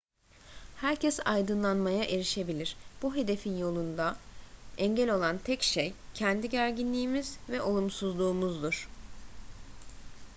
[0.77, 4.17] herkes aydınlanmaya erişebilir bu hedefin yolunda
[4.77, 8.89] engel olan tek şey kendi gerginliğimiz ve olumsuzluğumuzdur